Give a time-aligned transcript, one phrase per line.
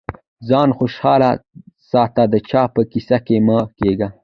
[0.49, 1.29] ځان خوشاله
[1.91, 4.07] ساته د چا په کيسه کي مه کېږه.